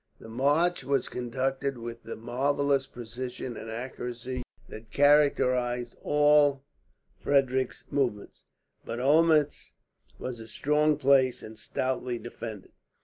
[0.19, 6.63] The march was conducted with the marvellous precision and accuracy that characterized all
[7.19, 8.45] Frederick's movements,
[8.83, 9.73] but Olmuetz
[10.17, 12.71] was a strong place and stoutly defended.